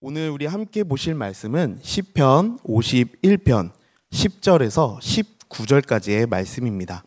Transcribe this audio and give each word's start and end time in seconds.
오늘 0.00 0.30
우리 0.30 0.46
함께 0.46 0.84
보실 0.84 1.16
말씀은 1.16 1.80
시편 1.82 2.58
51편 2.58 3.72
10절에서 4.10 5.00
19절까지의 5.00 6.28
말씀입니다. 6.28 7.02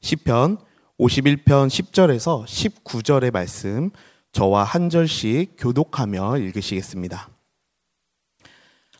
시편 0.00 0.56
51편 0.98 1.68
10절에서 1.68 2.46
19절의 2.46 3.34
말씀 3.34 3.90
저와 4.32 4.64
한 4.64 4.88
절씩 4.88 5.56
교독하며 5.58 6.38
읽으시겠습니다. 6.38 7.28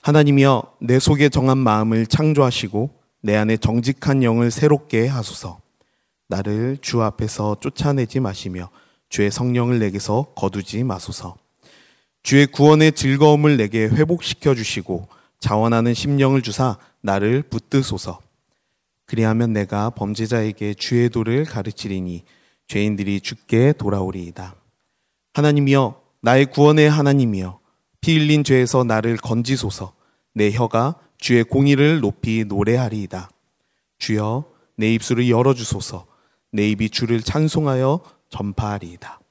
하나님이여 0.02 0.76
내 0.82 0.98
속에 0.98 1.30
정한 1.30 1.56
마음을 1.56 2.06
창조하시고 2.06 2.90
내 3.22 3.34
안에 3.36 3.56
정직한 3.56 4.22
영을 4.22 4.50
새롭게 4.50 5.06
하소서. 5.06 5.58
나를 6.28 6.76
주 6.82 7.02
앞에서 7.02 7.56
쫓아내지 7.62 8.20
마시며 8.20 8.68
주의 9.08 9.30
성령을 9.30 9.78
내게서 9.78 10.34
거두지 10.36 10.84
마소서. 10.84 11.41
주의 12.22 12.46
구원의 12.46 12.92
즐거움을 12.92 13.56
내게 13.56 13.86
회복시켜 13.86 14.54
주시고 14.54 15.08
자원하는 15.40 15.92
심령을 15.92 16.42
주사 16.42 16.78
나를 17.00 17.42
붙드소서. 17.42 18.20
그리하면 19.06 19.52
내가 19.52 19.90
범죄자에게 19.90 20.74
주의 20.74 21.10
도를 21.10 21.44
가르치리니 21.44 22.22
죄인들이 22.68 23.20
죽게 23.20 23.72
돌아오리이다. 23.72 24.54
하나님이여 25.34 26.00
나의 26.20 26.46
구원의 26.46 26.88
하나님이여 26.88 27.58
피 28.00 28.18
흘린 28.18 28.44
죄에서 28.44 28.84
나를 28.84 29.16
건지소서. 29.16 29.92
내 30.32 30.50
혀가 30.52 30.96
주의 31.18 31.42
공의를 31.44 32.00
높이 32.00 32.44
노래하리이다. 32.44 33.30
주여 33.98 34.44
내 34.76 34.94
입술을 34.94 35.28
열어 35.28 35.54
주소서. 35.54 36.06
내 36.52 36.68
입이 36.68 36.90
주를 36.90 37.20
찬송하여 37.20 38.00
전파하리이다. 38.30 39.21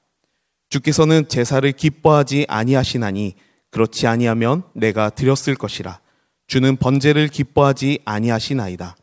주께서는 0.72 1.28
제사를 1.28 1.70
기뻐하지 1.70 2.46
아니하시나니 2.48 3.34
그렇지 3.68 4.06
아니하면 4.06 4.62
내가 4.72 5.10
드렸을 5.10 5.54
것이라. 5.54 6.00
주는 6.46 6.76
번제를 6.76 7.28
기뻐하지 7.28 7.98
아니하시나이다. 8.06 8.96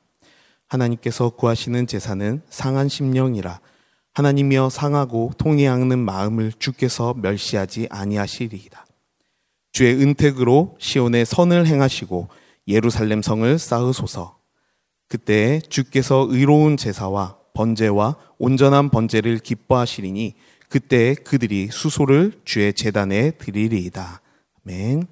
하나님께서 0.68 1.30
구하시는 1.30 1.86
제사는 1.86 2.42
상한 2.50 2.90
심령이라. 2.90 3.60
하나님이여 4.14 4.72
상하고 4.72 5.34
통해하는 5.38 6.00
마음을 6.00 6.54
주께서 6.58 7.14
멸시하지 7.14 7.86
아니하시리이다. 7.92 8.88
주의 9.72 9.94
은택으로 9.94 10.76
시온의 10.80 11.28
선을 11.28 11.68
행하시고 11.68 12.30
예루살렘 12.68 13.22
성을 13.22 13.60
쌓으소서. 13.60 14.40
그때 15.08 15.62
주께서 15.70 16.26
의로운 16.32 16.78
제사와 16.78 17.38
번제와 17.54 18.16
온전한 18.40 18.90
번제를 18.90 19.38
기뻐하시리니 19.38 20.34
그때 20.70 21.16
그들이 21.16 21.70
수소를 21.72 22.42
주의 22.46 22.72
재단에 22.74 23.32
드리리이다. 23.32 24.22
아멘. 24.64 25.08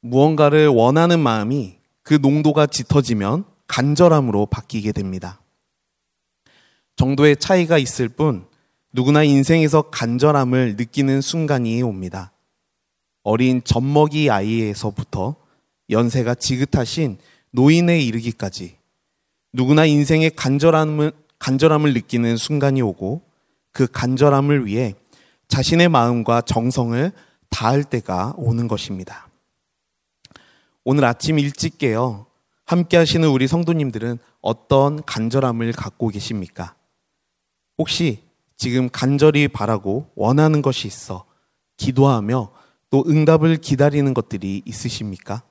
무언가를 0.00 0.68
원하는 0.68 1.18
마음이 1.18 1.78
그 2.02 2.14
농도가 2.14 2.66
짙어지면 2.66 3.44
간절함으로 3.66 4.46
바뀌게 4.46 4.92
됩니다. 4.92 5.40
정도의 6.96 7.36
차이가 7.36 7.76
있을 7.76 8.08
뿐 8.08 8.46
누구나 8.92 9.24
인생에서 9.24 9.82
간절함을 9.82 10.76
느끼는 10.76 11.20
순간이 11.20 11.82
옵니다. 11.82 12.32
어린 13.22 13.62
젖먹이 13.62 14.30
아이에서부터 14.30 15.36
연세가 15.90 16.36
지긋하신 16.36 17.18
노인에 17.50 18.00
이르기까지 18.00 18.76
누구나 19.52 19.86
인생의 19.86 20.30
간절함을, 20.30 21.12
간절함을 21.38 21.94
느끼는 21.94 22.36
순간이 22.36 22.82
오고 22.82 23.22
그 23.72 23.86
간절함을 23.86 24.66
위해 24.66 24.94
자신의 25.48 25.88
마음과 25.88 26.42
정성을 26.42 27.12
다할 27.48 27.84
때가 27.84 28.34
오는 28.36 28.68
것입니다. 28.68 29.28
오늘 30.84 31.04
아침 31.04 31.38
일찍 31.38 31.78
깨어 31.78 32.26
함께 32.64 32.96
하시는 32.96 33.26
우리 33.28 33.46
성도님들은 33.46 34.18
어떤 34.40 35.02
간절함을 35.04 35.72
갖고 35.72 36.08
계십니까? 36.08 36.74
혹시 37.78 38.22
지금 38.56 38.88
간절히 38.90 39.48
바라고 39.48 40.10
원하는 40.14 40.62
것이 40.62 40.88
있어 40.88 41.24
기도하며 41.76 42.50
또 42.90 43.04
응답을 43.06 43.58
기다리는 43.58 44.12
것들이 44.12 44.62
있으십니까? 44.64 45.42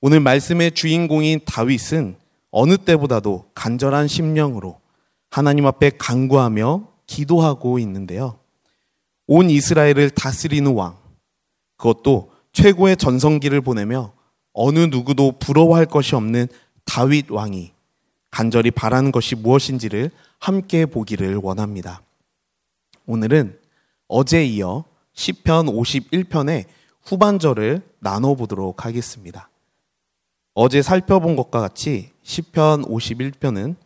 오늘 0.00 0.20
말씀의 0.20 0.72
주인공인 0.72 1.40
다윗은 1.44 2.16
어느 2.50 2.76
때보다도 2.76 3.50
간절한 3.54 4.08
심령으로 4.08 4.80
하나님 5.30 5.66
앞에 5.66 5.90
간구하며 5.98 6.88
기도하고 7.06 7.78
있는데요. 7.80 8.38
온 9.26 9.50
이스라엘을 9.50 10.10
다스리는 10.10 10.72
왕, 10.72 10.96
그것도 11.76 12.32
최고의 12.52 12.96
전성기를 12.96 13.60
보내며 13.60 14.12
어느 14.52 14.78
누구도 14.78 15.32
부러워할 15.38 15.86
것이 15.86 16.14
없는 16.14 16.48
다윗 16.84 17.30
왕이 17.30 17.72
간절히 18.30 18.70
바라는 18.70 19.12
것이 19.12 19.34
무엇인지를 19.34 20.10
함께 20.38 20.86
보기를 20.86 21.36
원합니다. 21.36 22.02
오늘은 23.06 23.58
어제 24.08 24.44
이어 24.44 24.84
10편 25.14 25.68
51편의 25.72 26.64
후반절을 27.02 27.82
나눠 27.98 28.34
보도록 28.34 28.84
하겠습니다. 28.84 29.48
어제 30.58 30.80
살펴본 30.80 31.36
것과 31.36 31.60
같이 31.60 32.12
10편 32.24 32.88
51편은 32.88 33.76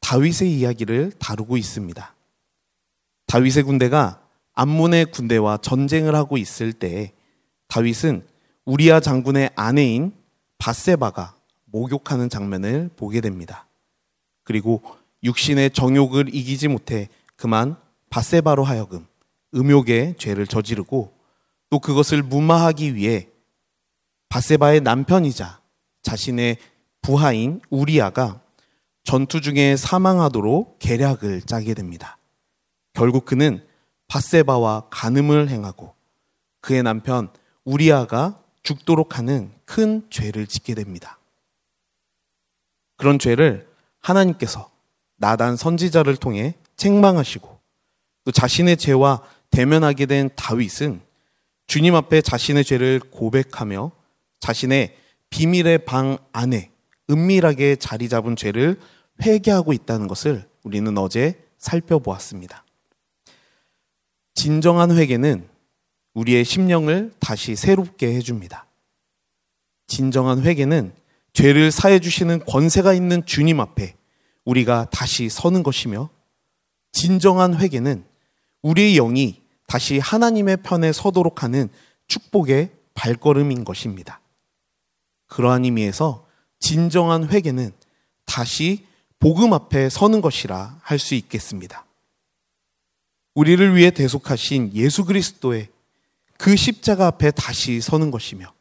다윗의 0.00 0.52
이야기를 0.52 1.12
다루고 1.18 1.56
있습니다. 1.56 2.14
다윗의 3.26 3.62
군대가 3.62 4.20
암몬의 4.52 5.06
군대와 5.06 5.56
전쟁을 5.62 6.14
하고 6.14 6.36
있을 6.36 6.74
때 6.74 7.14
다윗은 7.68 8.26
우리아 8.66 9.00
장군의 9.00 9.52
아내인 9.54 10.12
바세바가 10.58 11.34
목욕하는 11.64 12.28
장면을 12.28 12.90
보게 12.94 13.22
됩니다. 13.22 13.66
그리고 14.44 14.82
육신의 15.22 15.70
정욕을 15.70 16.34
이기지 16.34 16.68
못해 16.68 17.08
그만 17.36 17.76
바세바로 18.10 18.64
하여금 18.64 19.06
음욕의 19.54 20.16
죄를 20.18 20.46
저지르고 20.46 21.10
또 21.70 21.78
그것을 21.78 22.22
무마하기 22.22 22.96
위해 22.96 23.28
바세바의 24.28 24.82
남편이자 24.82 25.58
자신의 26.02 26.58
부하인 27.02 27.60
우리아가 27.70 28.40
전투 29.04 29.40
중에 29.40 29.76
사망하도록 29.76 30.78
계략을 30.78 31.42
짜게 31.42 31.74
됩니다. 31.74 32.18
결국 32.92 33.24
그는 33.24 33.64
바세바와 34.08 34.88
간음을 34.90 35.48
행하고 35.48 35.94
그의 36.60 36.82
남편 36.82 37.30
우리아가 37.64 38.42
죽도록 38.62 39.18
하는 39.18 39.52
큰 39.64 40.06
죄를 40.10 40.46
짓게 40.46 40.74
됩니다. 40.74 41.18
그런 42.96 43.18
죄를 43.18 43.68
하나님께서 44.00 44.70
나단 45.16 45.56
선지자를 45.56 46.16
통해 46.16 46.54
책망하시고 46.76 47.58
또 48.24 48.32
자신의 48.32 48.76
죄와 48.76 49.22
대면하게 49.50 50.06
된 50.06 50.30
다윗은 50.36 51.00
주님 51.66 51.94
앞에 51.94 52.20
자신의 52.22 52.64
죄를 52.64 53.00
고백하며 53.00 53.92
자신의 54.40 54.96
비밀의 55.30 55.84
방 55.84 56.18
안에 56.32 56.70
은밀하게 57.10 57.76
자리 57.76 58.08
잡은 58.08 58.36
죄를 58.36 58.78
회개하고 59.22 59.72
있다는 59.72 60.06
것을 60.06 60.48
우리는 60.62 60.96
어제 60.98 61.38
살펴보았습니다. 61.58 62.64
진정한 64.34 64.96
회개는 64.96 65.48
우리의 66.14 66.44
심령을 66.44 67.12
다시 67.18 67.56
새롭게 67.56 68.14
해줍니다. 68.14 68.66
진정한 69.86 70.42
회개는 70.42 70.92
죄를 71.32 71.70
사해 71.70 71.98
주시는 71.98 72.44
권세가 72.44 72.92
있는 72.92 73.24
주님 73.24 73.60
앞에 73.60 73.94
우리가 74.44 74.88
다시 74.90 75.28
서는 75.28 75.62
것이며 75.62 76.10
진정한 76.92 77.56
회개는 77.56 78.04
우리의 78.62 78.94
영이 78.94 79.42
다시 79.66 79.98
하나님의 79.98 80.58
편에 80.58 80.92
서도록 80.92 81.42
하는 81.42 81.68
축복의 82.06 82.70
발걸음인 82.94 83.64
것입니다. 83.64 84.20
그러한 85.28 85.64
의미에서 85.64 86.26
진정한 86.58 87.28
회개는 87.28 87.72
다시 88.24 88.86
복음 89.18 89.52
앞에 89.52 89.88
서는 89.88 90.20
것이라 90.20 90.80
할 90.82 90.98
수 90.98 91.14
있겠습니다. 91.14 91.84
우리를 93.34 93.76
위해 93.76 93.90
대속하신 93.90 94.72
예수 94.74 95.04
그리스도의 95.04 95.68
그 96.36 96.56
십자가 96.56 97.06
앞에 97.06 97.30
다시 97.30 97.80
서는 97.80 98.10
것이며 98.10 98.52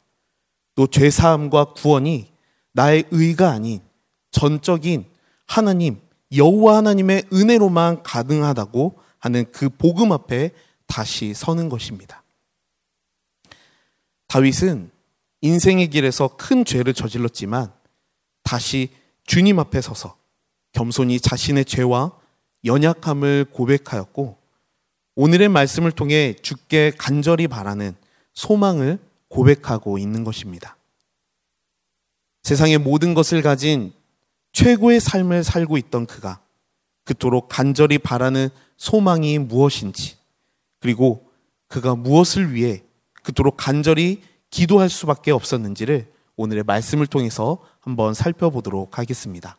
또 0.76 0.88
죄사함과 0.88 1.74
구원이 1.74 2.32
나의 2.74 3.06
의가 3.10 3.50
아닌 3.52 3.82
전적인 4.32 5.06
하나님 5.48 6.00
여호와 6.36 6.78
하나님의 6.78 7.24
은혜로만 7.34 8.04
가능하다고 8.04 9.00
하는 9.20 9.46
그 9.52 9.70
복음 9.70 10.12
앞에 10.12 10.52
다시 10.86 11.34
서는 11.34 11.70
것입니다. 11.70 12.24
다윗은 14.28 14.92
인생의 15.42 15.90
길에서 15.90 16.30
큰 16.36 16.66
죄를 16.66 16.94
저질렀지만 16.94 17.72
다시 18.44 18.90
주님 19.26 19.60
앞에 19.60 19.82
서서 19.82 20.18
겸손히 20.72 21.20
자신의 21.20 21.66
죄와 21.66 22.12
연약함을 22.66 23.48
고백하였고 23.52 24.38
오늘의 25.16 25.50
말씀을 25.50 25.92
통해 25.92 26.36
주께 26.42 26.92
간절히 26.98 27.48
바라는 27.48 27.96
소망을 28.34 29.00
고백하고 29.30 29.98
있는 29.98 30.24
것입니다. 30.24 30.78
세상의 32.44 32.78
모든 32.78 33.14
것을 33.14 33.42
가진 33.42 33.92
최고의 34.54 35.00
삶을 35.00 35.44
살고 35.44 35.78
있던 35.78 36.06
그가 36.06 36.40
그토록 37.04 37.50
간절히 37.50 37.98
바라는 37.98 38.50
소망이 38.78 39.40
무엇인지 39.40 40.18
그리고 40.80 41.30
그가 41.68 41.96
무엇을 41.96 42.54
위해 42.54 42.84
그토록 43.24 43.58
간절히 43.58 44.22
기도할 44.50 44.90
수밖에 44.90 45.32
없었는지를 45.32 46.12
오늘의 46.36 46.64
말씀을 46.64 47.08
통해서 47.08 47.60
한번 47.80 48.14
살펴보도록 48.14 48.98
하겠습니다. 48.98 49.58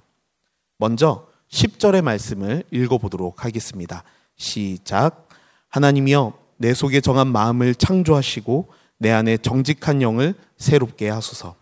먼저 0.78 1.26
10절의 1.50 2.02
말씀을 2.02 2.64
읽어보도록 2.70 3.44
하겠습니다. 3.44 4.04
시작. 4.36 5.28
하나님이여 5.68 6.38
내 6.56 6.74
속에 6.74 7.00
정한 7.00 7.28
마음을 7.28 7.74
창조하시고 7.74 8.68
내 8.98 9.10
안에 9.10 9.38
정직한 9.38 10.02
영을 10.02 10.34
새롭게 10.56 11.08
하소서. 11.08 11.54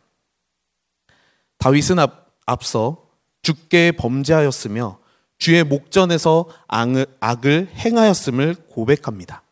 다윗은 1.59 1.99
앞, 1.99 2.27
앞서 2.47 3.07
주께 3.43 3.93
범죄하였으며 3.93 4.99
주의 5.39 5.63
목전에서 5.65 6.49
악을 6.69 7.69
행하였음을 7.75 8.55
고백합니다. 8.71 9.43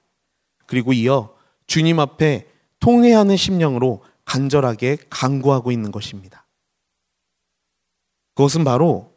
그리고 0.67 0.93
이어 0.93 1.35
주님 1.67 2.01
앞에 2.01 2.49
통회하는 2.81 3.37
심령으로 3.37 4.03
간절하게 4.25 4.99
간구하고 5.11 5.73
있는 5.73 5.93
것입니다. 5.93 6.47
그것은 8.35 8.65
바로 8.65 9.13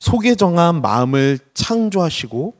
속에 0.00 0.34
정한 0.34 0.80
마음을 0.82 1.38
창조하시고 1.54 2.54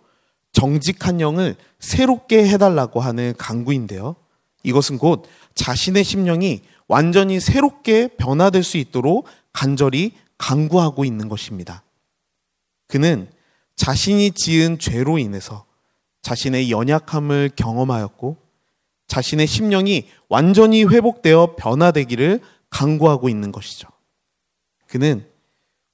정직한 0.53 1.21
영을 1.21 1.57
새롭게 1.79 2.49
해달라고 2.49 3.01
하는 3.01 3.35
간구인데요. 3.37 4.17
이것은 4.63 4.99
곧 4.99 5.27
자신의 5.55 6.05
심령이 6.05 6.63
완전히 6.89 7.41
새롭게 7.41 8.09
변화될 8.17 8.63
수 8.63 8.77
있도록 8.77 9.27
간절히 9.53 10.13
간구하고 10.39 11.05
있는 11.05 11.29
것입니다. 11.29 11.83
그는 12.87 13.31
자신이 13.77 14.33
지은 14.33 14.79
죄로 14.79 15.19
인해서 15.19 15.65
자신의 16.23 16.71
연약함을 16.71 17.51
경험하였고 17.57 18.44
자신의 19.15 19.47
심령이 19.47 20.09
완전히 20.29 20.83
회복되어 20.83 21.55
변화되기를 21.55 22.41
간구하고 22.69 23.29
있는 23.29 23.53
것이죠. 23.53 23.87
그는 24.89 25.25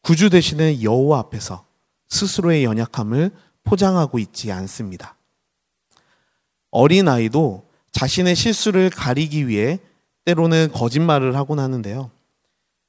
구주 0.00 0.30
대신의 0.30 0.82
여호와 0.82 1.18
앞에서 1.18 1.66
스스로의 2.08 2.64
연약함을 2.64 3.30
포장하고 3.64 4.18
있지 4.20 4.50
않습니다. 4.52 5.16
어린 6.70 7.08
아이도 7.08 7.68
자신의 7.92 8.34
실수를 8.34 8.88
가리기 8.88 9.48
위해 9.48 9.80
때로는 10.24 10.70
거짓말을 10.72 11.36
하곤 11.36 11.58
하는데요. 11.58 12.10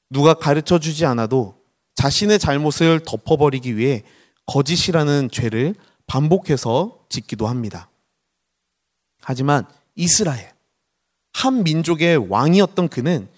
누가 0.08 0.32
가르쳐 0.32 0.78
주지 0.78 1.04
않아도 1.04 1.58
자신의 1.94 2.38
잘못을 2.38 3.00
덮어버리기 3.00 3.76
위해 3.76 4.02
거짓이라는 4.46 5.28
죄를 5.30 5.74
반복해서 6.06 7.04
짓기도 7.10 7.48
합니다. 7.48 7.90
하지만 9.20 9.66
이스라엘, 9.94 10.52
한 11.32 11.64
민족의 11.64 12.28
왕이었던 12.30 12.88
그는 12.88 13.28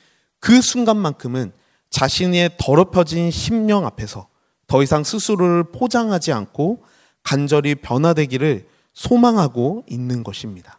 그 0.41 0.61
순간만큼은 0.61 1.53
자신의 1.91 2.57
더럽혀진 2.59 3.31
심령 3.31 3.87
앞에서 3.87 4.29
더 4.67 4.83
이상 4.83 5.05
스스로를 5.05 5.65
포장하지 5.65 6.33
않고 6.33 6.83
간절히 7.23 7.75
변화되기를 7.75 8.69
소망하고 8.93 9.85
있는 9.89 10.23
것입니다. 10.23 10.79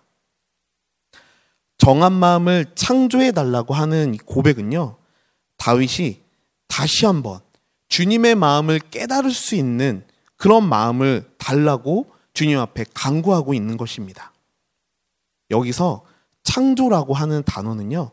정한 1.78 2.14
마음을 2.14 2.66
창조해 2.76 3.32
달라고 3.32 3.74
하는 3.74 4.18
고백은요, 4.18 4.98
다윗이 5.58 6.22
다시 6.68 7.06
한번 7.06 7.40
주님의 7.90 8.36
마음을 8.36 8.80
깨달을 8.80 9.32
수 9.32 9.56
있는 9.56 10.04
그런 10.38 10.68
마음을 10.68 11.30
달라고 11.38 12.12
주님 12.34 12.60
앞에 12.60 12.86
강구하고 12.94 13.54
있는 13.54 13.78
것입니다. 13.78 14.34
여기서 15.52 16.04
창조라고 16.44 17.14
하는 17.14 17.44
단어는요, 17.44 18.12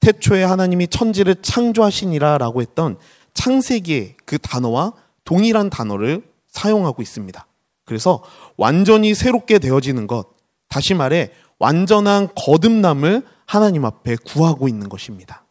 태초에 0.00 0.42
하나님이 0.42 0.88
천지를 0.88 1.36
창조하시니라 1.36 2.38
라고 2.38 2.60
했던 2.60 2.96
창세기의 3.34 4.16
그 4.24 4.38
단어와 4.38 4.92
동일한 5.24 5.70
단어를 5.70 6.22
사용하고 6.48 7.02
있습니다. 7.02 7.46
그래서 7.84 8.22
완전히 8.56 9.14
새롭게 9.14 9.58
되어지는 9.58 10.06
것, 10.06 10.28
다시 10.68 10.94
말해 10.94 11.30
완전한 11.58 12.28
거듭남을 12.34 13.22
하나님 13.46 13.84
앞에 13.84 14.16
구하고 14.16 14.68
있는 14.68 14.88
것입니다. 14.88 15.44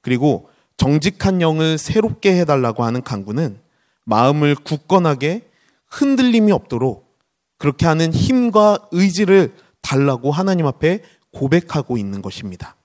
그리고 0.00 0.48
정직한 0.76 1.40
영을 1.40 1.78
새롭게 1.78 2.38
해달라고 2.40 2.84
하는 2.84 3.02
강구는 3.02 3.60
마음을 4.04 4.54
굳건하게 4.54 5.48
흔들림이 5.88 6.52
없도록 6.52 7.16
그렇게 7.58 7.86
하는 7.86 8.12
힘과 8.12 8.88
의지를 8.90 9.54
달라고 9.82 10.32
하나님 10.32 10.66
앞에 10.66 11.02
고백하고 11.32 11.98
있는 11.98 12.22
것입니다. 12.22 12.76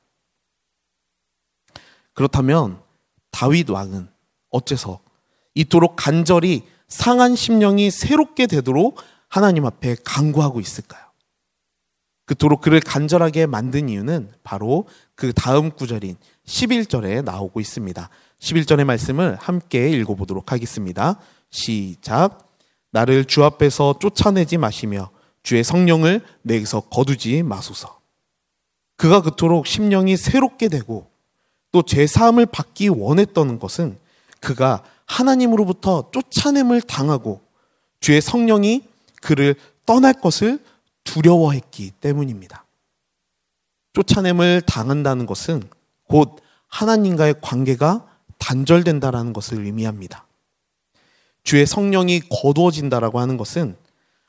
그렇다면 2.14 2.82
다윗 3.32 3.70
왕은 3.70 4.10
어째서 4.50 5.00
이토록 5.54 5.96
간절히 5.96 6.64
상한 6.88 7.36
심령이 7.36 7.92
새롭게 7.92 8.48
되도록 8.48 9.02
하나님 9.28 9.66
앞에 9.66 9.96
간구하고 10.04 10.60
있을까요? 10.60 11.08
그토록 12.26 12.62
그를 12.62 12.80
간절하게 12.82 13.46
만든 13.46 13.88
이유는 13.88 14.32
바로 14.44 14.86
그 15.16 15.32
다음 15.32 15.72
구절인 15.72 16.18
11절에 16.46 17.24
나오고 17.24 17.60
있습니다. 17.60 18.10
11절의 18.40 18.84
말씀을 18.84 19.38
함께 19.40 19.90
읽어보도록 19.90 20.52
하겠습니다. 20.52 21.20
시작. 21.50 22.54
나를 22.92 23.26
주 23.26 23.44
앞에서 23.44 23.98
쫓아내지 24.00 24.58
마시며 24.58 25.10
주의 25.48 25.64
성령을 25.64 26.20
내게서 26.42 26.82
거두지 26.82 27.42
마소서. 27.42 28.02
그가 28.98 29.22
그토록 29.22 29.66
심령이 29.66 30.18
새롭게 30.18 30.68
되고 30.68 31.10
또 31.72 31.84
죄사함을 31.84 32.48
받기 32.48 32.90
원했던 32.90 33.58
것은 33.58 33.98
그가 34.42 34.84
하나님으로부터 35.06 36.12
쫓아냄을 36.12 36.82
당하고 36.82 37.40
주의 38.02 38.20
성령이 38.20 38.84
그를 39.22 39.56
떠날 39.86 40.12
것을 40.16 40.60
두려워했기 41.06 41.92
때문입니다. 42.02 42.66
쫓아냄을 43.94 44.64
당한다는 44.64 45.26
것은 45.26 45.64
곧 46.10 46.42
하나님과의 46.68 47.36
관계가 47.42 48.06
단절된다라는 48.38 49.32
것을 49.32 49.64
의미합니다. 49.64 50.26
주의 51.46 51.66
성령이 51.66 52.24
거두어진다라고 52.30 53.22
하는 53.22 53.38
것은 53.38 53.78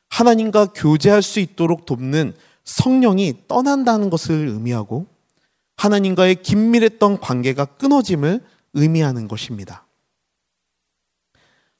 하나님과 0.08 0.72
교제할 0.74 1.22
수 1.22 1.40
있도록 1.40 1.86
돕는 1.86 2.34
성령이 2.64 3.44
떠난다는 3.48 4.10
것을 4.10 4.48
의미하고 4.48 5.06
하나님과의 5.76 6.42
긴밀했던 6.42 7.20
관계가 7.20 7.64
끊어짐을 7.64 8.44
의미하는 8.74 9.28
것입니다. 9.28 9.86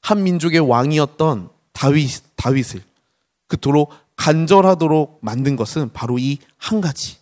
한 0.01 0.23
민족의 0.23 0.59
왕이었던 0.59 1.49
다윗, 1.73 2.23
다윗을 2.35 2.81
그토록 3.47 3.91
간절하도록 4.15 5.19
만든 5.21 5.55
것은 5.55 5.91
바로 5.93 6.17
이 6.17 6.39
한 6.57 6.81
가지. 6.81 7.17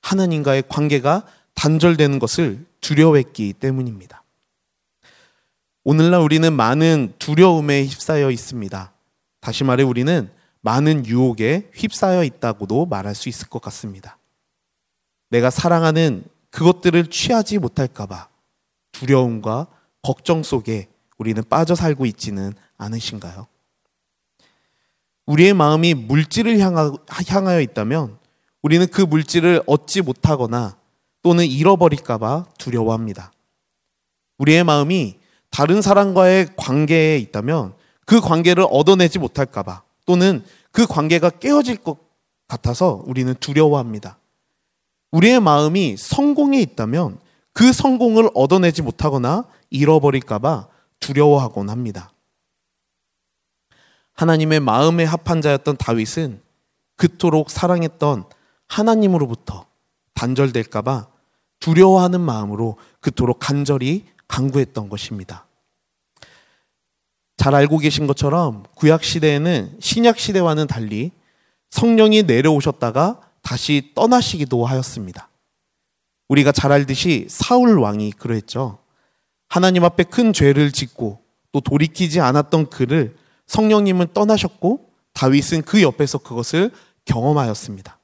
하나님과의 0.00 0.64
관계가 0.68 1.24
단절되는 1.54 2.18
것을 2.18 2.66
두려워했기 2.80 3.52
때문입니다. 3.54 4.24
오늘날 5.84 6.20
우리는 6.20 6.52
많은 6.52 7.14
두려움에 7.18 7.84
휩싸여 7.84 8.30
있습니다. 8.30 8.91
다시 9.42 9.64
말해 9.64 9.82
우리는 9.82 10.30
많은 10.60 11.04
유혹에 11.04 11.68
휩싸여 11.74 12.22
있다고도 12.22 12.86
말할 12.86 13.16
수 13.16 13.28
있을 13.28 13.48
것 13.48 13.60
같습니다. 13.60 14.16
내가 15.30 15.50
사랑하는 15.50 16.24
그것들을 16.50 17.08
취하지 17.08 17.58
못할까봐 17.58 18.28
두려움과 18.92 19.66
걱정 20.00 20.44
속에 20.44 20.88
우리는 21.18 21.42
빠져 21.48 21.74
살고 21.74 22.06
있지는 22.06 22.52
않으신가요? 22.78 23.48
우리의 25.26 25.54
마음이 25.54 25.94
물질을 25.94 26.60
향하여 26.60 27.60
있다면 27.60 28.18
우리는 28.62 28.86
그 28.86 29.02
물질을 29.02 29.62
얻지 29.66 30.02
못하거나 30.02 30.76
또는 31.22 31.46
잃어버릴까봐 31.46 32.46
두려워합니다. 32.58 33.32
우리의 34.38 34.62
마음이 34.62 35.18
다른 35.50 35.82
사람과의 35.82 36.50
관계에 36.56 37.18
있다면 37.18 37.74
그 38.06 38.20
관계를 38.20 38.66
얻어내지 38.70 39.18
못할까봐 39.18 39.82
또는 40.06 40.44
그 40.70 40.86
관계가 40.86 41.30
깨어질 41.30 41.76
것 41.76 41.98
같아서 42.48 43.02
우리는 43.06 43.34
두려워합니다. 43.34 44.18
우리의 45.10 45.40
마음이 45.40 45.96
성공에 45.96 46.60
있다면 46.60 47.18
그 47.52 47.72
성공을 47.72 48.30
얻어내지 48.34 48.82
못하거나 48.82 49.44
잃어버릴까봐 49.70 50.68
두려워하곤 51.00 51.70
합니다. 51.70 52.12
하나님의 54.14 54.60
마음에 54.60 55.04
합한 55.04 55.42
자였던 55.42 55.76
다윗은 55.76 56.40
그토록 56.96 57.50
사랑했던 57.50 58.24
하나님으로부터 58.68 59.66
단절될까봐 60.14 61.08
두려워하는 61.60 62.20
마음으로 62.20 62.76
그토록 63.00 63.38
간절히 63.38 64.06
강구했던 64.28 64.88
것입니다. 64.88 65.46
잘 67.36 67.54
알고 67.54 67.78
계신 67.78 68.06
것처럼 68.06 68.64
구약 68.74 69.04
시대에는 69.04 69.76
신약 69.80 70.18
시대와는 70.18 70.66
달리 70.66 71.10
성령이 71.70 72.24
내려오셨다가 72.24 73.20
다시 73.42 73.92
떠나시기도 73.94 74.64
하였습니다. 74.64 75.28
우리가 76.28 76.52
잘 76.52 76.72
알듯이 76.72 77.26
사울 77.28 77.78
왕이 77.78 78.12
그러했죠. 78.12 78.78
하나님 79.48 79.84
앞에 79.84 80.04
큰 80.04 80.32
죄를 80.32 80.72
짓고 80.72 81.20
또 81.52 81.60
돌이키지 81.60 82.20
않았던 82.20 82.70
그를 82.70 83.16
성령님은 83.46 84.08
떠나셨고 84.14 84.88
다윗은 85.12 85.62
그 85.62 85.82
옆에서 85.82 86.18
그것을 86.18 86.70
경험하였습니다. 87.04 87.98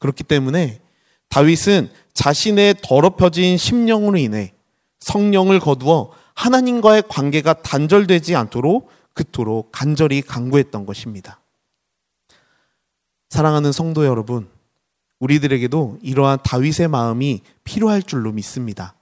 그렇기 0.00 0.24
때문에 0.24 0.80
다윗은 1.28 1.90
자신의 2.12 2.76
더럽혀진 2.82 3.56
심령으로 3.56 4.18
인해 4.18 4.52
성령을 5.00 5.60
거두어 5.60 6.10
하나님과의 6.34 7.04
관계가 7.08 7.62
단절되지 7.62 8.36
않도록 8.36 8.90
그토록 9.14 9.70
간절히 9.72 10.20
강구했던 10.22 10.86
것입니다. 10.86 11.40
사랑하는 13.30 13.72
성도 13.72 14.04
여러분, 14.04 14.48
우리들에게도 15.20 15.98
이러한 16.02 16.38
다윗의 16.44 16.88
마음이 16.88 17.40
필요할 17.62 18.02
줄로 18.02 18.32
믿습니다. 18.32 18.94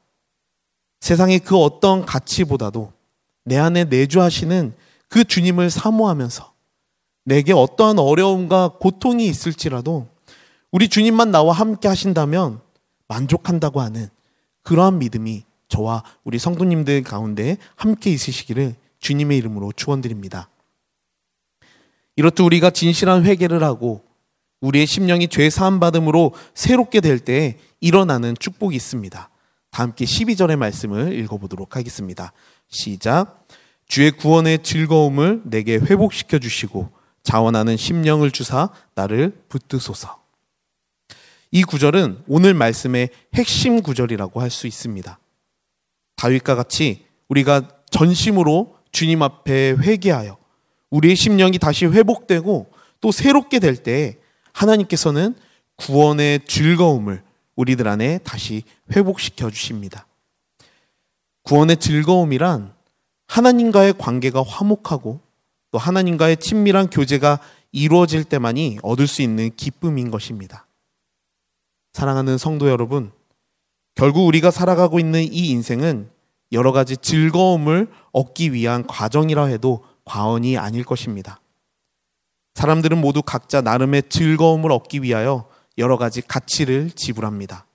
세상의 1.01 1.41
그 1.41 1.57
어떤 1.57 2.07
가치보다도 2.07 2.93
내 3.45 3.59
안에 3.59 3.85
내주하시는 3.85 4.75
그 5.09 5.25
주님을 5.25 5.71
사모하면서 5.71 6.53
내게 7.25 7.53
어떠한 7.53 7.99
어려움과 7.99 8.77
고통이 8.81 9.27
있을지라도 9.27 10.09
우리 10.71 10.89
주님만 10.89 11.31
나와 11.31 11.53
함께 11.53 11.89
하신다면 11.89 12.61
만족한다고 13.09 13.81
하는 13.81 14.09
그러한 14.63 14.99
믿음이 14.99 15.45
저와 15.73 16.05
우리 16.23 16.39
성도님들 16.39 17.03
가운데 17.03 17.57
함께 17.77 18.11
있으시기를 18.11 18.75
주님의 19.01 19.39
이름으로 19.39 19.73
축원드립니다. 19.75 20.51
이렇듯 22.17 22.41
우리가 22.41 22.71
진실한 22.71 23.25
회개를 23.25 23.63
하고 23.65 24.05
우리의 24.61 24.87
심령이 24.87 25.29
죄 25.29 25.49
사함 25.49 25.81
받음으로 25.81 26.35
새롭게 26.55 27.01
될 27.01 27.19
때 27.19 27.59
일어나는 27.81 28.37
축복이 28.39 28.77
있습니다. 28.77 29.31
다 29.71 29.83
함께 29.83 30.05
12절의 30.05 30.57
말씀을 30.57 31.19
읽어보도록 31.21 31.75
하겠습니다. 31.77 32.33
시작. 32.69 33.47
주의 33.87 34.11
구원의 34.11 34.63
즐거움을 34.63 35.43
내게 35.45 35.77
회복시켜 35.77 36.39
주시고 36.39 36.91
자원하는 37.23 37.77
심령을 37.79 38.31
주사 38.31 38.69
나를 38.95 39.33
붙드소서. 39.49 40.21
이 41.51 41.65
구절은 41.65 42.25
오늘 42.29 42.53
말씀의 42.55 43.09
핵심 43.35 43.83
구절이라고 43.83 44.41
할 44.41 44.51
수 44.51 44.67
있습니다. 44.67 45.19
다윗과 46.23 46.55
같이 46.55 47.05
우리가 47.29 47.69
전심으로 47.91 48.77
주님 48.93 49.23
앞에 49.23 49.73
회개하여 49.73 50.37
우리의 50.91 51.17
심령이 51.17 51.59
다시 51.59 51.85
회복되고 51.87 52.71
또 53.01 53.11
새롭게 53.11 53.59
될 53.59 53.83
때 53.83 54.19
하나님께서는 54.53 55.35
구원의 55.75 56.45
즐거움을 56.47 57.25
우리들 57.57 57.89
안에 57.89 58.19
다시 58.19 58.63
회복시켜 58.95 59.51
주십니다. 59.51 60.07
구원의 61.43 61.79
즐거움이란 61.79 62.73
하나님과의 63.27 63.95
관계가 63.99 64.45
화목하고 64.47 65.19
또 65.73 65.79
하나님과의 65.79 66.37
친밀한 66.37 66.89
교제가 66.89 67.41
이루어질 67.73 68.23
때만이 68.23 68.79
얻을 68.83 69.09
수 69.09 69.23
있는 69.23 69.51
기쁨인 69.57 70.13
것입니다. 70.13 70.67
사랑하는 71.95 72.39
성도 72.39 72.69
여러분, 72.69 73.11
결국 73.95 74.27
우리가 74.27 74.51
살아가고 74.51 74.99
있는 74.99 75.23
이 75.23 75.51
인생은 75.51 76.12
여러 76.53 76.73
가지 76.73 76.97
즐거움을 76.97 77.89
얻기 78.13 78.53
위한 78.53 78.87
과정이라 78.87 79.47
해도 79.47 79.85
과언이 80.05 80.59
아닐 80.59 80.85
것입니다. 80.85 81.41
사람들은 82.55 83.01
모두 83.01 83.23
각자 83.23 83.63
나름의 83.63 84.05
즐거움을 84.11 84.71
얻기 84.71 85.03
위하여 85.03 85.49
여러 85.79 85.97
가지 85.97 86.21
가치를 86.21 86.91
지불합니다. 86.91 87.67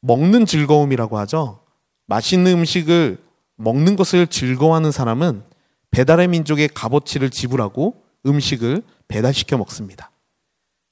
먹는 0.00 0.46
즐거움이라고 0.46 1.18
하죠. 1.18 1.60
맛있는 2.06 2.52
음식을 2.58 3.22
먹는 3.56 3.96
것을 3.96 4.26
즐거워하는 4.26 4.90
사람은 4.90 5.44
배달의 5.90 6.28
민족의 6.28 6.68
값어치를 6.68 7.30
지불하고 7.30 8.02
음식을 8.24 8.82
배달시켜 9.08 9.58
먹습니다. 9.58 10.10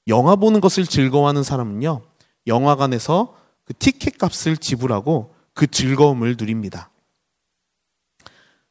영화 0.08 0.36
보는 0.36 0.60
것을 0.60 0.84
즐거워하는 0.84 1.42
사람은요, 1.42 2.02
영화관에서 2.46 3.34
그 3.64 3.72
티켓 3.74 4.18
값을 4.18 4.56
지불하고 4.58 5.34
그 5.54 5.66
즐거움을 5.66 6.36
누립니다. 6.38 6.89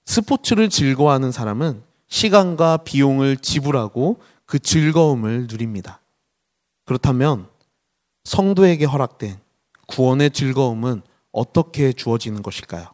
스포츠를 0.10 0.70
즐거워하는 0.70 1.32
사람은 1.32 1.84
시간과 2.08 2.78
비용을 2.78 3.38
지불하고 3.38 4.20
그 4.48 4.58
즐거움을 4.58 5.46
누립니다. 5.48 6.02
그렇다면 6.86 7.48
성도에게 8.24 8.86
허락된 8.86 9.40
구원의 9.88 10.32
즐거움은 10.32 11.04
어떻게 11.32 11.94
주어지는 11.94 12.42
것일까요? 12.42 12.88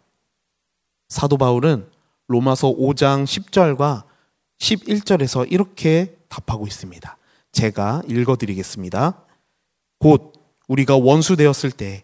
사도 1.07 1.37
바울은 1.37 1.89
로마서 2.27 2.67
5장 2.75 3.23
10절과 3.23 4.03
11절에서 4.59 5.49
이렇게 5.49 6.17
답하고 6.27 6.67
있습니다. 6.67 7.17
제가 7.53 8.01
읽어드리겠습니다. 8.09 9.23
곧 9.99 10.33
우리가 10.67 10.97
원수 10.97 11.37
되었을 11.37 11.71
때 11.71 12.03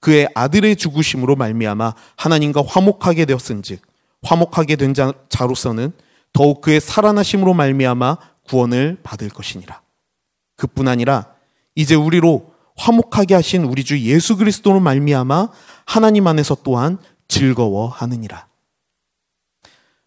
그의 0.00 0.28
아들의 0.34 0.74
죽으심으로 0.74 1.36
말미암아 1.36 1.94
하나님과 2.16 2.64
화목하게 2.66 3.24
되었은즉 3.24 3.87
화목하게 4.22 4.76
된 4.76 4.94
자, 4.94 5.12
자로서는 5.28 5.92
더욱 6.32 6.60
그의 6.60 6.80
살아나심으로 6.80 7.54
말미암아 7.54 8.16
구원을 8.44 8.98
받을 9.02 9.28
것이니라. 9.28 9.80
그뿐 10.56 10.88
아니라 10.88 11.34
이제 11.74 11.94
우리로 11.94 12.52
화목하게 12.76 13.34
하신 13.34 13.64
우리 13.64 13.84
주 13.84 13.98
예수 14.00 14.36
그리스도로 14.36 14.80
말미암아 14.80 15.48
하나님 15.84 16.26
안에서 16.26 16.56
또한 16.62 16.98
즐거워하느니라. 17.28 18.46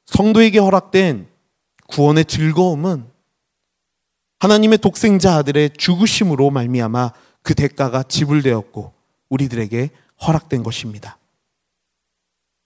성도에게 0.06 0.60
허락된 0.60 1.28
구원의 1.88 2.26
즐거움은 2.26 3.06
하나님의 4.40 4.80
독생자 4.80 5.36
아들의 5.36 5.72
죽으심으로 5.78 6.50
말미암아 6.50 7.12
그 7.44 7.54
대가가 7.54 8.04
지불되었고 8.04 8.94
우리들에게 9.30 9.90
허락된 10.26 10.64
것입니다. 10.64 11.18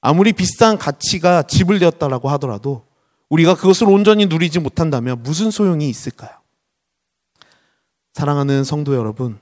아무리 0.06 0.34
비싼 0.34 0.78
가치가 0.78 1.42
지불되었다라고 1.42 2.30
하더라도 2.30 2.86
우리가 3.28 3.56
그것을 3.56 3.90
온전히 3.90 4.28
누리지 4.28 4.60
못한다면 4.60 5.24
무슨 5.24 5.50
소용이 5.50 5.90
있을까요? 5.90 6.30
사랑하는 8.14 8.64
성도 8.64 8.94
여러분, 8.94 9.40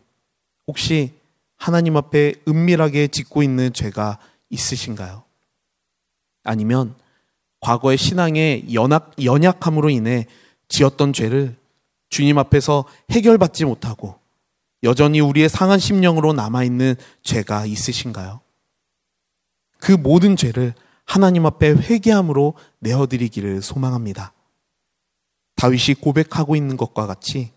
혹시 0.65 1.11
하나님 1.57 1.97
앞에 1.97 2.35
은밀하게 2.47 3.09
짓고 3.09 3.43
있는 3.43 3.73
죄가 3.73 4.19
있으신가요? 4.49 5.23
아니면 6.45 6.95
과거의 7.59 7.97
신앙의 7.97 8.73
연약, 8.73 9.11
연약함으로 9.21 9.89
인해 9.89 10.27
지었던 10.69 11.11
죄를 11.11 11.57
주님 12.07 12.37
앞에서 12.37 12.85
해결받지 13.11 13.65
못하고 13.65 14.17
여전히 14.83 15.19
우리의 15.19 15.49
상한 15.49 15.77
심령으로 15.77 16.31
남아있는 16.31 16.95
죄가 17.21 17.65
있으신가요? 17.65 18.39
그 19.83 19.91
모든 19.91 20.37
죄를 20.37 20.73
하나님 21.03 21.45
앞에 21.45 21.71
회개함으로 21.71 22.53
내어드리기를 22.79 23.61
소망합니다. 23.61 24.31
다윗이 25.57 25.95
고백하고 25.99 26.55
있는 26.55 26.77
것과 26.77 27.05
같이 27.05 27.51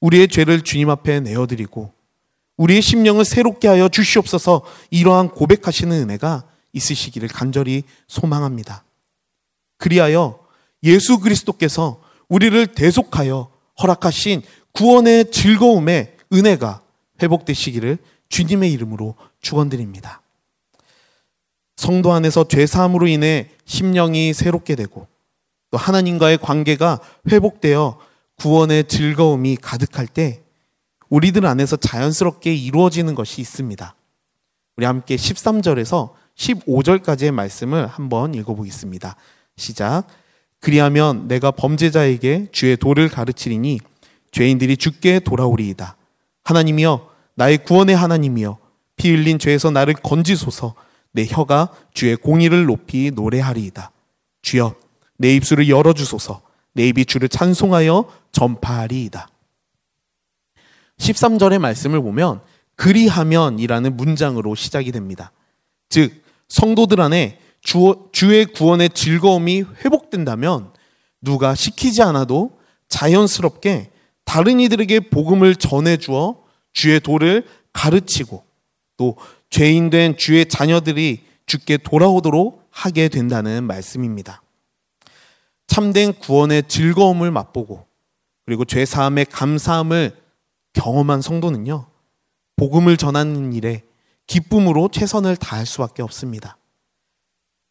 우리의 0.00 0.28
죄를 0.28 0.62
주님 0.62 0.88
앞에 0.88 1.20
내어드리고 1.20 1.92
우리의 2.56 2.80
심령을 2.80 3.26
새롭게 3.26 3.68
하여 3.68 3.90
주시옵소서 3.90 4.62
이러한 4.88 5.28
고백하시는 5.28 5.94
은혜가 5.94 6.48
있으시기를 6.72 7.28
간절히 7.28 7.82
소망합니다. 8.08 8.82
그리하여 9.76 10.40
예수 10.82 11.18
그리스도께서 11.18 12.00
우리를 12.30 12.68
대속하여 12.68 13.50
허락하신 13.82 14.40
구원의 14.72 15.30
즐거움에 15.30 16.16
은혜가 16.32 16.80
회복되시기를 17.22 17.98
주님의 18.30 18.72
이름으로 18.72 19.14
축원드립니다. 19.42 20.22
성도 21.76 22.12
안에서 22.12 22.48
죄 22.48 22.66
사함으로 22.66 23.06
인해 23.06 23.50
심령이 23.66 24.32
새롭게 24.32 24.74
되고 24.74 25.06
또 25.70 25.78
하나님과의 25.78 26.38
관계가 26.38 27.00
회복되어 27.30 27.98
구원의 28.36 28.88
즐거움이 28.88 29.56
가득할 29.56 30.06
때 30.06 30.42
우리들 31.08 31.46
안에서 31.46 31.76
자연스럽게 31.76 32.54
이루어지는 32.54 33.14
것이 33.14 33.40
있습니다. 33.40 33.94
우리 34.76 34.86
함께 34.86 35.16
13절에서 35.16 36.10
15절까지의 36.36 37.30
말씀을 37.30 37.86
한번 37.86 38.34
읽어보겠습니다. 38.34 39.16
시작. 39.56 40.04
그리하면 40.60 41.28
내가 41.28 41.50
범죄자에게 41.50 42.48
주의 42.52 42.76
도를 42.76 43.08
가르치리니 43.08 43.80
죄인들이 44.32 44.76
죽게 44.76 45.20
돌아오리이다. 45.20 45.96
하나님이여 46.44 47.08
나의 47.34 47.58
구원의 47.58 47.96
하나님이여 47.96 48.58
피 48.96 49.10
흘린 49.10 49.38
죄에서 49.38 49.70
나를 49.70 49.94
건지소서 49.94 50.74
내 51.16 51.26
혀가 51.26 51.70
주의 51.94 52.14
공의를 52.14 52.66
높이 52.66 53.10
노래하리이다. 53.10 53.90
주여 54.42 54.74
내 55.16 55.34
입술을 55.34 55.68
열어주소서 55.70 56.42
내 56.74 56.88
입이 56.88 57.06
주를 57.06 57.30
찬송하여 57.30 58.04
전파하리이다. 58.32 59.26
13절의 60.98 61.58
말씀을 61.58 62.02
보면 62.02 62.42
그리하면이라는 62.74 63.96
문장으로 63.96 64.54
시작이 64.54 64.92
됩니다. 64.92 65.32
즉 65.88 66.22
성도들 66.48 67.00
안에 67.00 67.40
주, 67.62 68.10
주의 68.12 68.44
구원의 68.44 68.90
즐거움이 68.90 69.64
회복된다면 69.84 70.70
누가 71.22 71.54
시키지 71.54 72.02
않아도 72.02 72.58
자연스럽게 72.90 73.90
다른 74.26 74.60
이들에게 74.60 75.08
복음을 75.08 75.56
전해 75.56 75.96
주어 75.96 76.42
주의 76.74 77.00
도를 77.00 77.46
가르치고 77.72 78.44
또 78.98 79.16
죄인된 79.50 80.16
주의 80.16 80.46
자녀들이 80.46 81.24
주께 81.46 81.76
돌아오도록 81.76 82.68
하게 82.70 83.08
된다는 83.08 83.64
말씀입니다. 83.64 84.42
참된 85.66 86.12
구원의 86.12 86.64
즐거움을 86.68 87.30
맛보고 87.30 87.86
그리고 88.44 88.64
죄 88.64 88.84
사함의 88.84 89.26
감사함을 89.26 90.16
경험한 90.72 91.22
성도는요. 91.22 91.86
복음을 92.56 92.96
전하는 92.96 93.52
일에 93.52 93.82
기쁨으로 94.26 94.88
최선을 94.88 95.36
다할 95.36 95.66
수밖에 95.66 96.02
없습니다. 96.02 96.56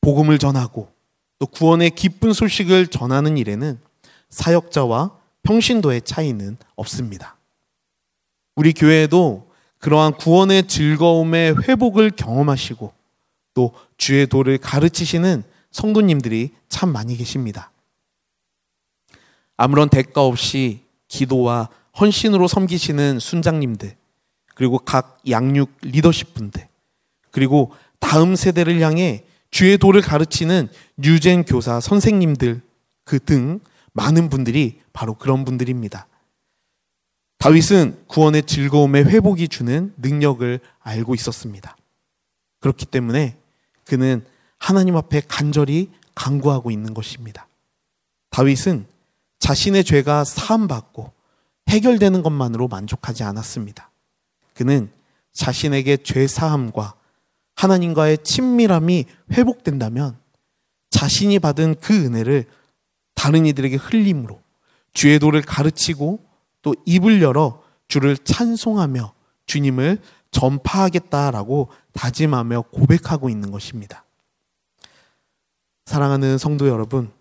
복음을 0.01 0.37
전하고 0.37 0.91
또 1.39 1.45
구원의 1.47 1.91
기쁜 1.91 2.33
소식을 2.33 2.87
전하는 2.87 3.37
일에는 3.37 3.79
사역자와 4.29 5.17
평신도의 5.43 6.01
차이는 6.03 6.57
없습니다. 6.75 7.37
우리 8.55 8.73
교회에도 8.73 9.51
그러한 9.79 10.15
구원의 10.15 10.67
즐거움의 10.67 11.67
회복을 11.67 12.11
경험하시고 12.11 12.93
또 13.53 13.73
주의 13.97 14.25
도를 14.27 14.57
가르치시는 14.57 15.43
성도님들이 15.71 16.51
참 16.69 16.91
많이 16.91 17.15
계십니다. 17.15 17.71
아무런 19.57 19.89
대가 19.89 20.21
없이 20.25 20.81
기도와 21.07 21.69
헌신으로 21.99 22.47
섬기시는 22.47 23.19
순장님들, 23.19 23.95
그리고 24.53 24.79
각 24.79 25.19
양육 25.29 25.71
리더십 25.81 26.33
분들, 26.33 26.67
그리고 27.31 27.73
다음 27.99 28.35
세대를 28.35 28.81
향해 28.81 29.23
주의 29.51 29.77
도를 29.77 30.01
가르치는 30.01 30.67
뉴젠 30.97 31.45
교사 31.45 31.79
선생님들 31.79 32.61
그 33.05 33.19
등 33.19 33.59
많은 33.93 34.29
분들이 34.29 34.81
바로 34.91 35.13
그런 35.13 35.45
분들입니다. 35.45 36.07
다윗은 37.45 38.05
구원의 38.07 38.47
즐거움의 38.47 39.05
회복이 39.05 39.49
주는 39.49 39.93
능력을 39.97 40.59
알고 40.79 41.13
있었습니다. 41.13 41.77
그렇기 42.59 42.87
때문에 42.87 43.37
그는 43.83 44.25
하나님 44.57 44.95
앞에 44.95 45.21
간절히 45.27 45.91
간구하고 46.15 46.71
있는 46.71 46.95
것입니다. 46.95 47.47
다윗은 48.31 48.87
자신의 49.37 49.83
죄가 49.83 50.23
사함받고 50.23 51.11
해결되는 51.69 52.23
것만으로 52.23 52.67
만족하지 52.67 53.23
않았습니다. 53.23 53.91
그는 54.55 54.89
자신에게 55.31 55.97
죄 55.97 56.25
사함과 56.25 56.95
하나님과의 57.57 58.23
친밀함이 58.23 59.05
회복된다면 59.33 60.17
자신이 60.89 61.37
받은 61.37 61.75
그 61.79 62.05
은혜를 62.05 62.45
다른 63.13 63.45
이들에게 63.45 63.75
흘림으로 63.75 64.41
주의 64.93 65.19
도를 65.19 65.43
가르치고 65.43 66.25
또 66.65 66.75
입을 66.87 67.21
열어 67.21 67.61
주를 67.87 68.17
찬송하며 68.17 69.13
주님을 69.45 70.01
전파하겠다라고 70.31 71.69
다짐하며 71.93 72.63
고백하고 72.71 73.29
있는 73.29 73.51
것입니다. 73.51 74.03
사랑하는 75.85 76.39
성도 76.39 76.67
여러분, 76.67 77.11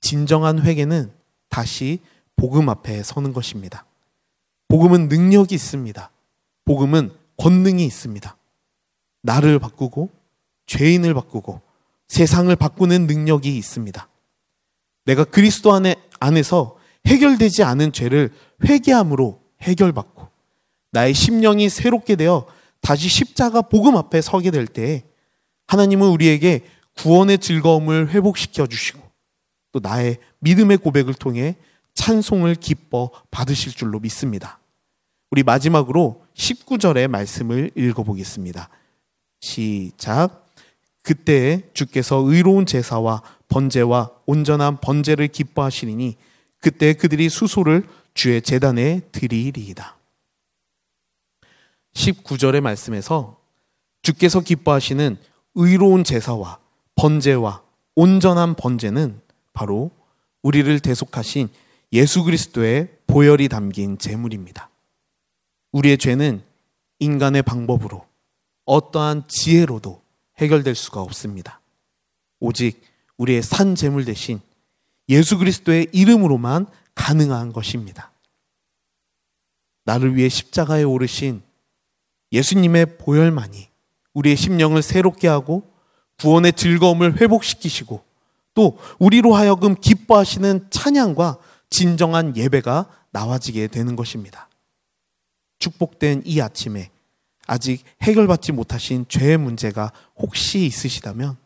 진정한 0.00 0.60
회개는 0.60 1.12
다시 1.48 2.00
복음 2.34 2.68
앞에 2.68 3.04
서는 3.04 3.32
것입니다. 3.32 3.86
복음은 4.66 5.08
능력이 5.08 5.54
있습니다. 5.54 6.10
복음은 6.64 7.12
권능이 7.36 7.86
있습니다. 7.86 8.36
나를 9.22 9.60
바꾸고 9.60 10.10
죄인을 10.66 11.14
바꾸고 11.14 11.60
세상을 12.08 12.54
바꾸는 12.56 13.06
능력이 13.06 13.56
있습니다. 13.56 14.08
내가 15.04 15.22
그리스도 15.22 15.72
안에, 15.72 15.94
안에서 16.18 16.76
해결되지 17.06 17.62
않은 17.62 17.92
죄를 17.92 18.32
회개함으로 18.64 19.40
해결받고 19.62 20.28
나의 20.92 21.14
심령이 21.14 21.68
새롭게 21.68 22.16
되어 22.16 22.46
다시 22.80 23.08
십자가 23.08 23.62
복음 23.62 23.96
앞에 23.96 24.20
서게 24.20 24.50
될때 24.50 25.04
하나님은 25.66 26.08
우리에게 26.08 26.62
구원의 26.94 27.38
즐거움을 27.38 28.10
회복시켜 28.10 28.66
주시고 28.66 29.00
또 29.72 29.80
나의 29.82 30.18
믿음의 30.38 30.78
고백을 30.78 31.14
통해 31.14 31.56
찬송을 31.94 32.54
기뻐 32.56 33.10
받으실 33.30 33.72
줄로 33.72 33.98
믿습니다. 34.00 34.60
우리 35.30 35.42
마지막으로 35.42 36.22
19절의 36.34 37.08
말씀을 37.08 37.70
읽어보겠습니다. 37.74 38.68
시작. 39.40 40.46
그때 41.02 41.62
주께서 41.72 42.16
의로운 42.24 42.66
제사와 42.66 43.22
번제와 43.48 44.10
온전한 44.26 44.78
번제를 44.78 45.28
기뻐하시리니 45.28 46.16
그때 46.60 46.94
그들이 46.94 47.28
수소를 47.28 47.86
주의 48.16 48.40
재단에 48.40 49.02
드리리이다. 49.12 49.94
19절의 51.92 52.62
말씀에서 52.62 53.38
주께서 54.00 54.40
기뻐하시는 54.40 55.18
의로운 55.54 56.02
제사와 56.02 56.58
번제와 56.94 57.62
온전한 57.94 58.54
번제는 58.54 59.20
바로 59.52 59.90
우리를 60.42 60.80
대속하신 60.80 61.48
예수 61.92 62.24
그리스도의 62.24 62.88
보혈이 63.06 63.48
담긴 63.48 63.98
제물입니다. 63.98 64.70
우리의 65.72 65.98
죄는 65.98 66.42
인간의 66.98 67.42
방법으로 67.42 68.06
어떠한 68.64 69.24
지혜로도 69.28 70.02
해결될 70.38 70.74
수가 70.74 71.02
없습니다. 71.02 71.60
오직 72.40 72.80
우리의 73.18 73.42
산 73.42 73.74
제물 73.74 74.06
대신 74.06 74.40
예수 75.10 75.36
그리스도의 75.36 75.88
이름으로만 75.92 76.66
가능한 76.96 77.52
것입니다. 77.52 78.10
나를 79.84 80.16
위해 80.16 80.28
십자가에 80.28 80.82
오르신 80.82 81.42
예수님의 82.32 82.98
보혈만이 82.98 83.68
우리의 84.14 84.36
심령을 84.36 84.82
새롭게 84.82 85.28
하고 85.28 85.62
구원의 86.18 86.54
즐거움을 86.54 87.20
회복시키시고 87.20 88.02
또 88.54 88.78
우리로 88.98 89.34
하여금 89.34 89.76
기뻐하시는 89.76 90.66
찬양과 90.70 91.38
진정한 91.70 92.36
예배가 92.36 92.88
나와지게 93.12 93.68
되는 93.68 93.94
것입니다. 93.94 94.48
축복된 95.58 96.22
이 96.24 96.40
아침에 96.40 96.90
아직 97.46 97.84
해결받지 98.02 98.52
못하신 98.52 99.06
죄의 99.08 99.36
문제가 99.36 99.92
혹시 100.16 100.66
있으시다면 100.66 101.36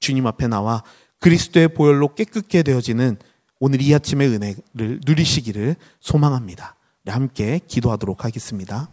주님 0.00 0.26
앞에 0.26 0.48
나와 0.48 0.82
그리스도의 1.20 1.68
보혈로 1.68 2.14
깨끗게 2.14 2.62
되어지는 2.62 3.18
오늘 3.58 3.80
이 3.80 3.94
아침의 3.94 4.28
은혜를 4.28 5.00
누리시기를 5.06 5.76
소망합니다. 6.00 6.76
함께 7.06 7.60
기도하도록 7.66 8.24
하겠습니다. 8.24 8.88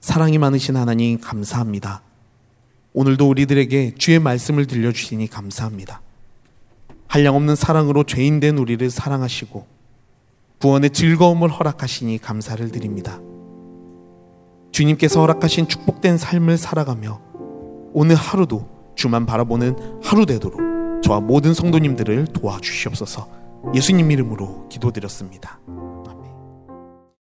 사랑이 0.00 0.38
많으신 0.38 0.76
하나님 0.76 1.18
감사합니다. 1.18 2.02
오늘도 2.92 3.28
우리들에게 3.28 3.94
주의 3.96 4.18
말씀을 4.18 4.66
들려주시니 4.66 5.28
감사합니다. 5.28 6.02
한량없는 7.08 7.56
사랑으로 7.56 8.04
죄인된 8.04 8.58
우리를 8.58 8.88
사랑하시고 8.90 9.66
구원의 10.60 10.90
즐거움을 10.90 11.48
허락하시니 11.48 12.18
감사를 12.18 12.70
드립니다. 12.70 13.20
주님께서 14.72 15.20
허락하신 15.20 15.68
축복된 15.68 16.18
삶을 16.18 16.58
살아가며 16.58 17.20
오늘 17.92 18.14
하루도 18.14 18.68
주만 18.94 19.26
바라보는 19.26 20.00
하루 20.02 20.26
되도록 20.26 20.67
저와 21.02 21.20
모든 21.20 21.54
성도님들을 21.54 22.26
도와주시옵소서 22.28 23.28
예수님 23.74 24.10
이름으로 24.10 24.68
기도드렸습니다. 24.68 25.58